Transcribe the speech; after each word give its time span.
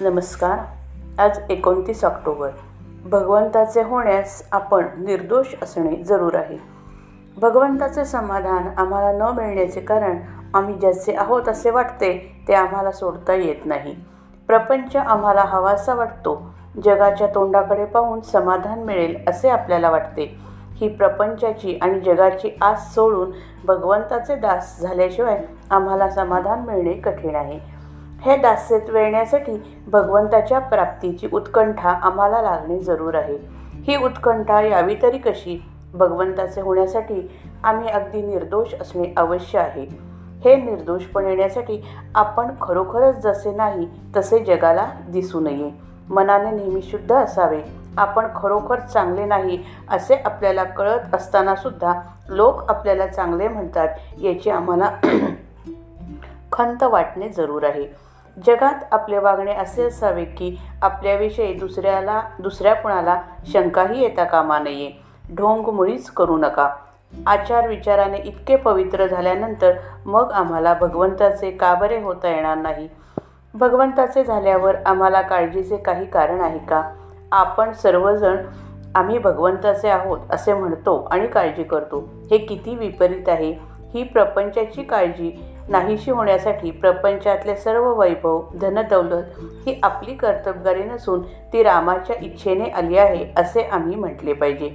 नमस्कार. 0.00 0.58
आज 1.22 1.38
एकोणतीस 1.50 2.04
ऑक्टोबर. 2.04 2.48
भगवंताचे 3.04 3.82
होण्यास 3.82 4.48
आपण 4.52 4.84
निर्दोष 4.98 5.46
असणे 5.62 5.96
जरूर 5.96 6.34
आहे. 6.34 6.58
भगवंताचे 7.40 8.04
समाधान 8.04 8.68
आम्हाला 8.76 9.12
न 9.12 9.36
मिळण्याचे 9.36 9.80
कारण 9.80 10.18
आम्ही 10.54 10.74
ज्याचे 10.74 11.16
आहोत 11.16 11.48
असे 11.48 11.70
वाटते 11.70 12.42
ते 12.48 12.54
आम्हाला 12.54 12.90
सोडता 12.90 13.32
येत 13.32 13.66
नाही. 13.66 13.96
प्रपंच 14.46 14.96
आम्हाला 14.96 15.40
हवासा 15.40 15.94
वाटतो. 15.94 16.42
जगाच्या 16.84 17.26
तोंडाकडे 17.26 17.84
पाहून 17.84 18.20
समाधान 18.20 18.78
मिळेल 18.78 19.16
असे 19.28 19.48
आपल्याला 19.48 19.90
वाटते. 19.90 20.38
ही 20.74 20.88
प्रपंचाची 20.88 21.78
आणि 21.82 22.00
जगाची 22.00 22.58
आस 22.62 22.94
सोडून 22.94 23.30
भगवंताचे 23.64 24.34
दास 24.34 24.80
झाल्याशिवाय 24.80 25.44
आम्हाला 25.70 26.10
समाधान 26.10 26.60
मिळणे 26.60 26.92
कठीण 26.92 27.34
आहे. 27.34 27.77
हे 28.20 28.36
दास्यत्व 28.36 28.96
येण्यासाठी 28.96 29.84
भगवंताच्या 29.86 30.58
प्राप्तीची 30.58 31.28
उत्कंठा 31.32 31.90
आम्हाला 31.90 32.42
लागणे 32.42 32.78
जरूर 32.78 33.14
आहे. 33.14 33.36
ही 33.72 33.96
उत्कंठा 33.96 34.60
यावी 34.60 34.96
तरी 35.02 35.18
कशी? 35.18 35.64
भगवंताचे 35.94 36.60
होण्यासाठी 36.60 37.30
आम्ही 37.64 37.88
अगदी 37.88 38.22
निर्दोष 38.22 38.74
असणे 38.80 39.14
अवश्य 39.16 39.58
आहे. 39.58 39.86
हे 40.44 40.56
निर्दोषपण 40.56 41.26
येण्यासाठी 41.26 41.84
आपण 42.14 42.46
खरोखरच 42.62 43.18
जसे 43.18 43.54
नाही 43.54 43.88
तसे 44.16 44.38
जगाला 44.38 44.90
दिसू 45.08 45.40
नये. 45.40 45.70
मनाने 46.08 46.50
नेहमी 46.50 46.82
शुद्ध 46.82 47.12
असावे. 47.12 47.62
आपण 47.96 48.26
खरोखर 48.36 48.80
चांगले 48.80 49.24
नाही 49.24 49.64
असे 49.90 50.14
आपल्याला 50.14 50.64
कळत 50.64 51.14
असतानासुद्धा 51.14 51.94
लोक 52.28 52.70
आपल्याला 52.70 53.06
चांगले 53.06 53.48
म्हणतात 53.48 53.88
याची 54.22 54.50
आम्हाला 54.50 54.90
खंत 56.52 56.82
वाटणे 56.82 57.28
जरूर 57.28 57.64
आहे. 57.64 58.07
जगात 58.46 58.74
आपले 58.90 59.18
वागणे 59.18 59.54
असे 59.54 59.82
असावे 59.82 60.24
की 60.24 60.56
आपल्याविषयी 60.82 61.54
दुसऱ्याला 61.54 62.22
दुसऱ्या 62.38 62.74
कुणाला 62.74 63.22
शंकाही 63.52 64.02
येता 64.02 64.24
कामा 64.24 64.58
नये. 64.58 64.90
ढोंग 65.34 65.66
मुळीच 65.74 66.10
करू 66.10 66.36
नका. 66.36 66.70
आचार 67.26 67.68
विचाराने 67.68 68.18
इतके 68.18 68.56
पवित्र 68.56 69.06
झाल्यानंतर 69.06 69.72
मग 70.06 70.30
आम्हाला 70.34 70.74
भगवंताचे 70.74 71.50
का 71.50 71.74
बरे 71.74 72.00
होता 72.00 72.28
येणार 72.28 72.56
नाही? 72.56 72.88
भगवंताचे 73.54 74.24
झाल्यावर 74.24 74.76
आम्हाला 74.86 75.20
काळजीचे 75.20 75.76
काही 75.76 76.06
कारण 76.06 76.40
आहे 76.40 76.58
का? 76.58 76.90
आपण 77.32 77.72
सर्वजण 77.72 78.36
आम्ही 78.94 79.18
भगवंताचे 79.18 79.88
आहोत 79.88 80.18
असे 80.30 80.54
म्हणतो 80.54 81.08
आणि 81.10 81.26
काळजी 81.26 81.62
करतो. 81.62 82.08
हे 82.30 82.38
किती 82.38 82.74
विपरीत 82.74 83.28
आहे. 83.28 83.78
ही 83.94 84.02
प्रपंचाची 84.02 84.82
काळजी 84.82 85.54
नाहीशी 85.68 86.10
होण्यासाठी 86.10 86.70
प्रपंचातले 86.70 87.56
सर्व 87.56 87.88
वैभव 87.94 88.40
धनदौलत 88.60 89.38
ही 89.66 89.78
आपली 89.82 90.14
कर्तबगारी 90.14 90.82
नसून 90.82 91.22
ती 91.52 91.62
रामाच्या 91.62 92.16
इच्छेने 92.22 92.68
आली 92.70 92.98
आहे 92.98 93.26
असे 93.36 93.62
आम्ही 93.62 93.96
म्हटले 93.96 94.32
पाहिजे. 94.32 94.70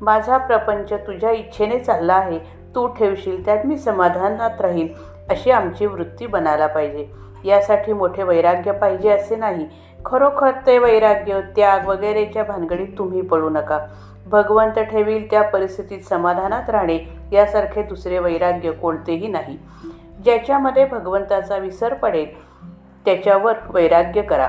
माझा 0.00 0.36
प्रपंच 0.38 0.92
तुझ्या 1.06 1.30
इच्छेने 1.30 1.78
चालला 1.78 2.14
आहे 2.14 2.38
तू 2.74 2.86
ठेवशील 2.86 3.44
त्यात 3.44 3.66
मी 3.66 3.78
समाधानात 3.78 4.60
राहील 4.60 4.88
अशी 5.30 5.50
आमची 5.50 5.86
वृत्ती 5.86 6.26
बनायला 6.26 6.66
पाहिजे. 6.66 7.06
यासाठी 7.44 7.92
मोठे 7.92 8.22
वैराग्य 8.22 8.72
पाहिजे 8.72 9.10
असे 9.10 9.36
नाही. 9.36 9.66
खरोखर 10.06 10.50
ते 10.66 10.78
वैराग्य 10.78 11.40
त्याग 11.56 11.86
वगैरेच्या 11.88 12.44
भानगडीत 12.44 12.98
तुम्ही 12.98 13.20
पडू 13.20 13.48
नका. 13.48 13.78
भगवंत 14.26 14.78
ठेवील 14.90 15.30
त्या 15.30 15.42
परिस्थितीत 15.42 16.00
समाधानात 16.08 16.70
राहणे 16.70 16.98
यासारखे 17.32 17.82
दुसरे 17.82 18.18
वैराग्य 18.18 18.70
कोणतेही 18.72 19.28
नाही. 19.28 19.58
ज्याच्यामध्ये 20.26 20.86
भगवंताचा 20.86 21.56
विसर 21.56 21.94
पडेल 21.94 22.46
त्याच्यावर 23.04 23.54
वैराग्य 23.70 24.22
करा. 24.22 24.48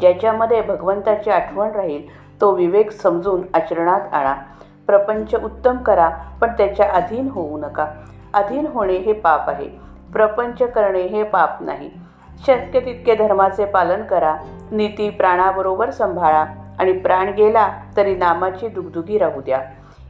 ज्याच्यामध्ये 0.00 0.62
भगवंताची 0.62 1.30
आठवण 1.30 1.70
राहील 1.70 2.02
तो 2.40 2.50
विवेक 2.50 2.90
समजून 2.90 3.42
आचरणात 3.54 4.00
आणा. 4.12 4.34
प्रपंच 4.86 5.34
उत्तम 5.34 5.76
करा 5.76 6.08
पण 6.40 6.48
त्याच्या 6.48 6.90
अधीन 6.92 7.28
होऊ 7.28 7.58
नका. 7.58 7.86
अधीन 8.34 8.66
होणे 8.66 8.92
हे 8.92 9.12
पाप 9.12 9.50
आहे. 9.50 9.68
प्रपंच 10.12 10.58
करणे 10.58 11.02
हे 11.02 11.22
पाप 11.22 11.62
नाही. 11.62 11.90
शक्य 12.46 12.80
तितके 12.80 13.14
धर्माचे 13.14 13.64
पालन 13.64 14.02
करा. 14.02 14.36
नीती 14.70 15.10
प्राणाबरोबर 15.10 15.90
सांभाळा. 15.90 16.44
आणि 16.78 16.92
प्राण 16.92 17.28
गेला 17.28 17.68
तरी 17.96 18.14
नामाची 18.14 18.68
दुगदुगी 18.68 19.18
राहू 19.18 19.40
द्या. 19.40 19.62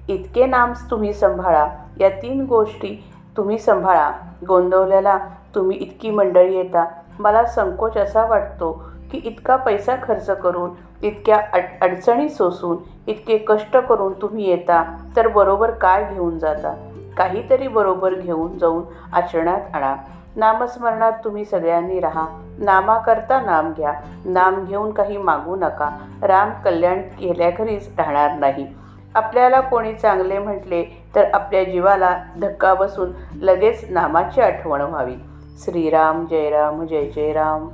इतके 0.09 0.47
नाम 0.47 0.73
तुम्ही 0.91 1.13
सांभाळा. 1.13 1.67
या 2.01 2.09
तीन 2.09 2.45
गोष्टी 2.45 3.12
तुम्ही 3.37 3.59
सांभाळा. 3.59 4.11
गोंदवल्याला 4.49 5.19
तुम्ही 5.55 5.77
इतकी 5.77 6.11
मंडळी 6.11 6.57
येता. 6.57 6.85
मला 7.19 7.45
संकोच 7.45 7.97
असा 7.97 8.27
वाटतो 8.27 8.85
की 9.11 9.19
इतका 9.25 9.57
पैसा 9.57 9.97
खर्च 10.03 10.31
करून 10.31 10.71
इतक्या 11.03 11.41
अड 11.53 11.63
अडचणी 11.81 12.29
सोसून 12.29 12.77
इतके 13.07 13.39
कष्ट 13.39 13.77
करून 13.77 14.13
तुम्ही 14.23 14.49
येता 14.51 14.97
तर 15.17 15.29
बरोबर 15.29 15.71
काय 15.71 16.05
घेऊन 16.15 16.39
जाता? 16.39 16.75
काहीतरी 17.17 17.69
बरोबर 17.69 18.15
घेऊन 18.15 18.59
जाऊन 18.59 18.83
आचरणात 19.13 19.61
आणा. 19.75 19.95
नामस्मरणात 20.37 21.13
तुम्ही 21.25 21.45
सगळ्यांनी 21.45 22.01
राहा. 22.01 22.27
नामाकरता 22.59 23.41
नाम 23.41 23.73
घ्या. 23.73 23.93
नाम 24.25 24.65
घेऊन 24.65 24.93
काही 24.93 25.17
मागू 25.17 25.57
नका. 25.57 25.91
राम 26.23 26.51
कल्याण 26.65 27.03
केल्याखरीच 27.03 27.89
राहणार 27.99 28.33
नाही. 28.33 28.67
आपल्याला 29.15 29.61
कोणी 29.61 29.95
चांगले 29.95 30.39
म्हटले 30.39 30.85
तर 31.15 31.25
आपल्या 31.33 31.65
जीवाला 31.65 32.19
धक्का 32.41 32.75
बसून 32.75 33.13
लगेच 33.35 33.85
नामाची 33.91 34.41
आठवण 34.41 34.81
व्हावी. 34.81 35.15
श्रीराम 35.59 36.27
जय 36.27 36.51
राम 36.51 36.87
जय 36.87 37.05
जय 37.05 37.33
राम. 37.33 37.69